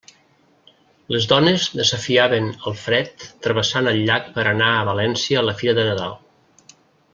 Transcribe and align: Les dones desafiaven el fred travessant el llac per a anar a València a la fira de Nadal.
Les 1.15 1.27
dones 1.33 1.65
desafiaven 1.81 2.49
el 2.71 2.79
fred 2.85 3.27
travessant 3.49 3.93
el 3.93 4.01
llac 4.09 4.33
per 4.39 4.47
a 4.47 4.49
anar 4.55 4.73
a 4.79 4.83
València 4.91 5.43
a 5.43 5.45
la 5.51 5.57
fira 5.63 5.79
de 5.83 5.89
Nadal. 5.93 6.19